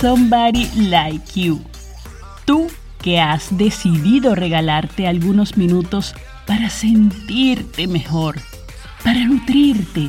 [0.00, 1.60] Somebody like you.
[2.46, 2.68] Tú
[3.02, 6.14] que has decidido regalarte algunos minutos
[6.46, 8.40] para sentirte mejor,
[9.04, 10.08] para nutrirte.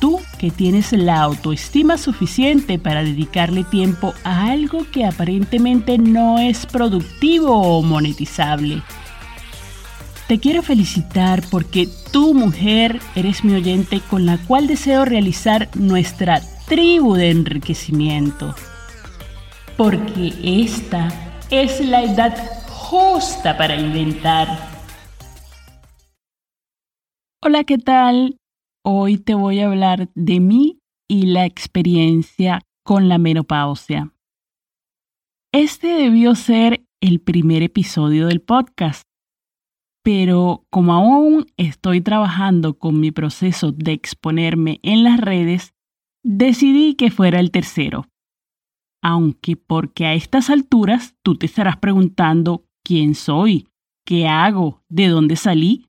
[0.00, 6.64] Tú que tienes la autoestima suficiente para dedicarle tiempo a algo que aparentemente no es
[6.64, 8.82] productivo o monetizable.
[10.26, 16.40] Te quiero felicitar porque tú, mujer, eres mi oyente con la cual deseo realizar nuestra
[16.66, 18.54] tribu de enriquecimiento.
[19.76, 21.08] Porque esta
[21.50, 22.36] es la edad
[22.68, 24.48] justa para inventar.
[27.42, 28.38] Hola, ¿qué tal?
[28.82, 34.12] Hoy te voy a hablar de mí y la experiencia con la menopausia.
[35.52, 39.02] Este debió ser el primer episodio del podcast,
[40.02, 45.73] pero como aún estoy trabajando con mi proceso de exponerme en las redes,
[46.24, 48.06] decidí que fuera el tercero.
[49.02, 53.68] Aunque porque a estas alturas tú te estarás preguntando quién soy,
[54.04, 55.86] qué hago, de dónde salí.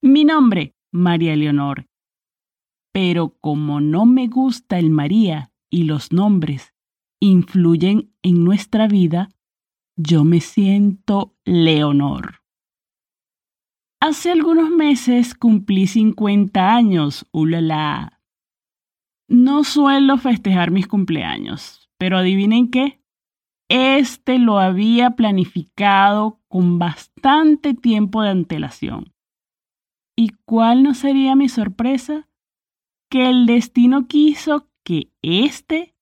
[0.00, 1.86] Mi nombre, María Leonor.
[2.92, 6.72] Pero como no me gusta el María y los nombres
[7.20, 9.30] influyen en nuestra vida,
[9.96, 12.42] yo me siento Leonor.
[14.00, 18.13] Hace algunos meses cumplí 50 años, ulala,
[19.28, 23.00] no suelo festejar mis cumpleaños, pero adivinen qué.
[23.68, 29.14] Este lo había planificado con bastante tiempo de antelación.
[30.16, 32.28] ¿Y cuál no sería mi sorpresa?
[33.10, 35.94] Que el destino quiso que este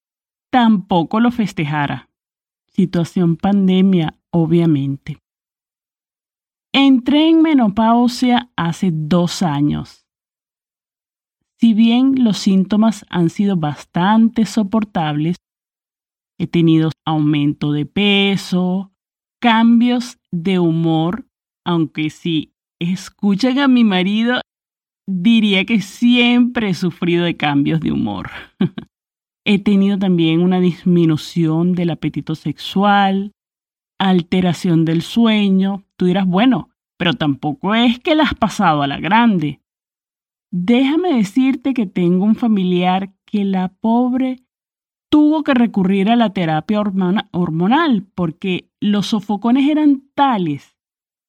[0.50, 2.10] tampoco lo festejara.
[2.66, 5.18] Situación pandemia, obviamente.
[6.72, 10.01] Entré en menopausia hace dos años
[11.62, 15.36] si bien los síntomas han sido bastante soportables,
[16.36, 18.90] he tenido aumento de peso,
[19.40, 21.24] cambios de humor,
[21.64, 24.40] aunque si escuchan a mi marido,
[25.06, 28.30] diría que siempre he sufrido de cambios de humor.
[29.46, 33.30] he tenido también una disminución del apetito sexual,
[34.00, 35.84] alteración del sueño.
[35.96, 39.61] Tú dirás, bueno, pero tampoco es que la has pasado a la grande.
[40.54, 44.44] Déjame decirte que tengo un familiar que la pobre
[45.10, 50.76] tuvo que recurrir a la terapia hormonal porque los sofocones eran tales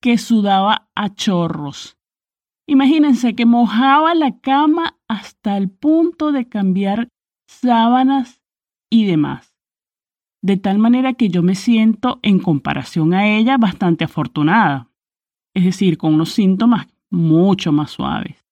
[0.02, 1.98] que sudaba a chorros.
[2.68, 7.08] Imagínense que mojaba la cama hasta el punto de cambiar
[7.48, 8.42] sábanas
[8.90, 9.56] y demás.
[10.42, 14.90] De tal manera que yo me siento, en comparación a ella, bastante afortunada.
[15.54, 18.43] Es decir, con unos síntomas mucho más suaves.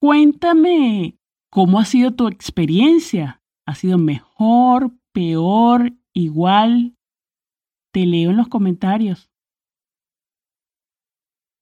[0.00, 1.18] Cuéntame,
[1.50, 3.42] ¿cómo ha sido tu experiencia?
[3.66, 6.94] ¿Ha sido mejor, peor, igual?
[7.92, 9.28] Te leo en los comentarios.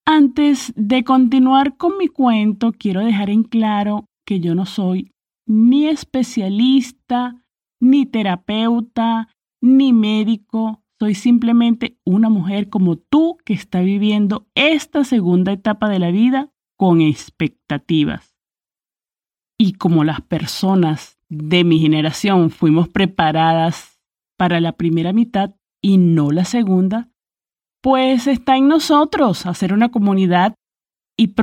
[0.06, 5.12] Antes de continuar con mi cuento, quiero dejar en claro que yo no soy
[5.46, 7.42] ni especialista,
[7.80, 9.30] ni terapeuta,
[9.62, 10.82] ni médico.
[11.00, 16.50] Soy simplemente una mujer como tú que está viviendo esta segunda etapa de la vida
[16.76, 18.36] con expectativas.
[19.58, 24.00] Y como las personas de mi generación fuimos preparadas
[24.36, 27.08] para la primera mitad y no la segunda,
[27.82, 30.54] pues está en nosotros hacer una comunidad
[31.16, 31.34] y,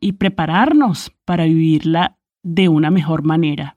[0.00, 3.76] y prepararnos para vivirla de una mejor manera.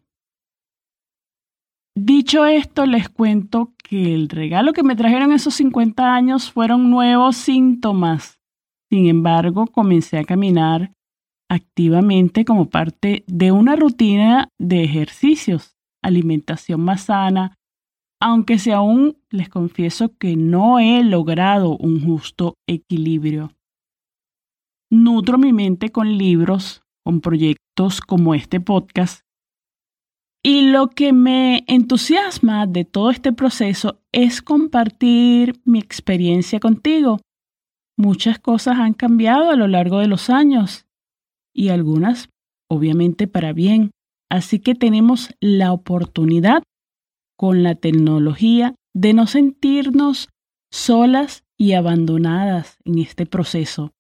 [1.96, 7.36] Dicho esto, les cuento que el regalo que me trajeron esos 50 años fueron nuevos
[7.36, 8.40] síntomas.
[8.90, 10.92] Sin embargo, comencé a caminar
[11.54, 17.56] activamente como parte de una rutina de ejercicios, alimentación más sana,
[18.20, 23.52] aunque si aún les confieso que no he logrado un justo equilibrio.
[24.90, 29.22] Nutro mi mente con libros, con proyectos como este podcast,
[30.46, 37.22] y lo que me entusiasma de todo este proceso es compartir mi experiencia contigo.
[37.98, 40.86] Muchas cosas han cambiado a lo largo de los años
[41.54, 42.30] y algunas
[42.70, 43.92] obviamente para bien.
[44.30, 46.64] Así que tenemos la oportunidad
[47.38, 50.30] con la tecnología de no sentirnos
[50.72, 53.92] solas y abandonadas en este proceso.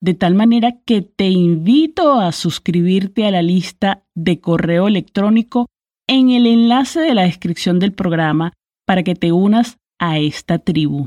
[0.00, 5.66] De tal manera que te invito a suscribirte a la lista de correo electrónico
[6.08, 8.52] en el enlace de la descripción del programa
[8.86, 11.06] para que te unas a esta tribu,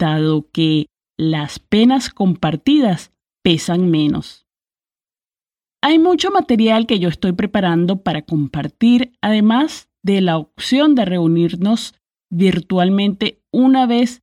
[0.00, 0.86] dado que
[1.18, 3.12] las penas compartidas
[3.42, 4.43] pesan menos.
[5.84, 11.94] Hay mucho material que yo estoy preparando para compartir, además de la opción de reunirnos
[12.30, 14.22] virtualmente una vez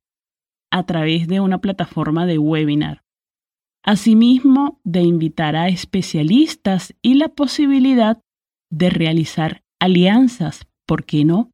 [0.72, 3.04] a través de una plataforma de webinar.
[3.84, 8.20] Asimismo, de invitar a especialistas y la posibilidad
[8.68, 11.52] de realizar alianzas, ¿por qué no?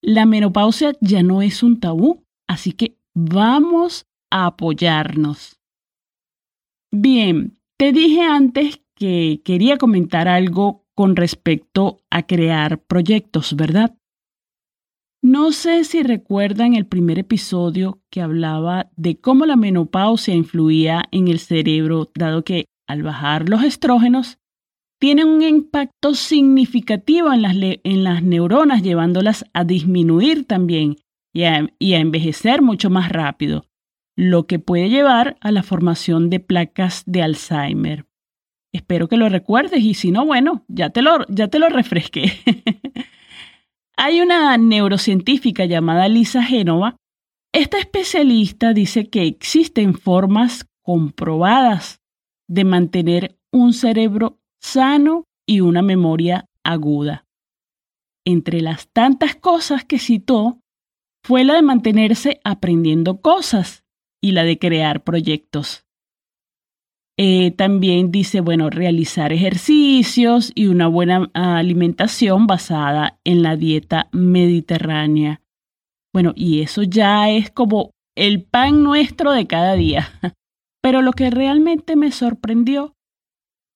[0.00, 5.60] La menopausia ya no es un tabú, así que vamos a apoyarnos.
[6.90, 13.96] Bien, te dije antes que quería comentar algo con respecto a crear proyectos, ¿verdad?
[15.22, 21.28] No sé si recuerdan el primer episodio que hablaba de cómo la menopausia influía en
[21.28, 24.38] el cerebro, dado que al bajar los estrógenos,
[25.00, 27.42] tiene un impacto significativo en
[28.02, 30.96] las, neuronas, llevándolas a disminuir también
[31.32, 33.64] y a envejecer mucho más rápido,
[34.18, 38.04] lo que puede llevar a la formación de placas de Alzheimer.
[38.72, 42.32] Espero que lo recuerdes y si no, bueno, ya te lo, ya te lo refresqué.
[43.96, 46.96] Hay una neurocientífica llamada Lisa Génova.
[47.52, 52.00] Esta especialista dice que existen formas comprobadas
[52.48, 57.24] de mantener un cerebro sano y una memoria aguda.
[58.26, 60.58] Entre las tantas cosas que citó
[61.22, 63.84] fue la de mantenerse aprendiendo cosas
[64.20, 65.84] y la de crear proyectos.
[67.20, 75.42] Eh, también dice, bueno, realizar ejercicios y una buena alimentación basada en la dieta mediterránea.
[76.14, 80.08] Bueno, y eso ya es como el pan nuestro de cada día.
[80.80, 82.94] Pero lo que realmente me sorprendió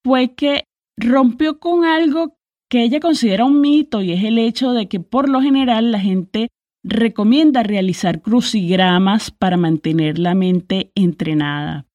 [0.05, 0.65] fue que
[0.97, 2.37] rompió con algo
[2.71, 5.99] que ella considera un mito y es el hecho de que por lo general la
[5.99, 6.49] gente
[6.83, 11.87] recomienda realizar crucigramas para mantener la mente entrenada.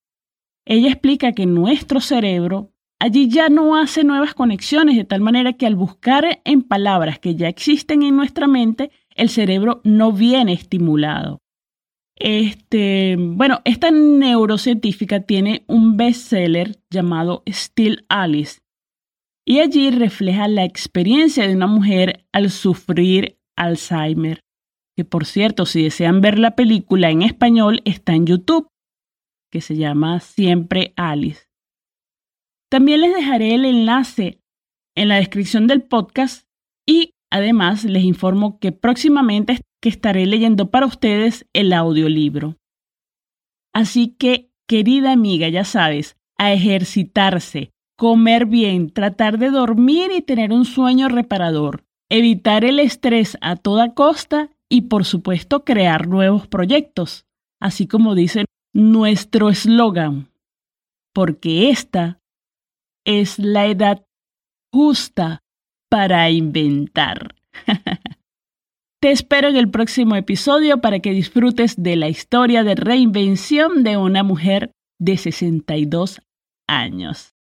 [0.65, 5.65] Ella explica que nuestro cerebro allí ya no hace nuevas conexiones de tal manera que
[5.65, 11.41] al buscar en palabras que ya existen en nuestra mente, el cerebro no viene estimulado.
[12.19, 18.59] Este, bueno, esta neurocientífica tiene un bestseller llamado Still Alice
[19.45, 24.41] y allí refleja la experiencia de una mujer al sufrir Alzheimer.
[24.97, 28.67] Que por cierto, si desean ver la película en español, está en YouTube
[29.51, 31.45] que se llama Siempre Alice.
[32.71, 34.41] También les dejaré el enlace
[34.95, 36.47] en la descripción del podcast
[36.87, 42.57] y además les informo que próximamente que estaré leyendo para ustedes el audiolibro.
[43.73, 50.51] Así que, querida amiga, ya sabes, a ejercitarse, comer bien, tratar de dormir y tener
[50.51, 57.25] un sueño reparador, evitar el estrés a toda costa y por supuesto crear nuevos proyectos,
[57.59, 60.29] así como dicen nuestro eslogan,
[61.13, 62.19] porque esta
[63.05, 64.05] es la edad
[64.71, 65.39] justa
[65.89, 67.35] para inventar.
[68.99, 73.95] Te espero en el próximo episodio para que disfrutes de la historia de reinvención de
[73.95, 76.21] una mujer de 62
[76.67, 77.35] años.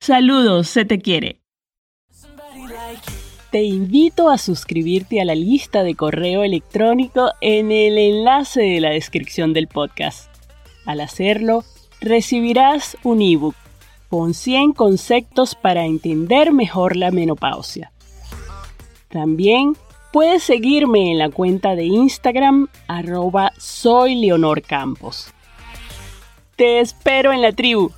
[0.00, 1.43] Saludos, se te quiere.
[3.54, 8.90] Te invito a suscribirte a la lista de correo electrónico en el enlace de la
[8.90, 10.28] descripción del podcast.
[10.86, 11.62] Al hacerlo,
[12.00, 13.54] recibirás un ebook
[14.08, 17.92] con 100 conceptos para entender mejor la menopausia.
[19.08, 19.76] También
[20.12, 25.32] puedes seguirme en la cuenta de Instagram arroba soy Leonor Campos.
[26.56, 27.92] Te espero en la tribu.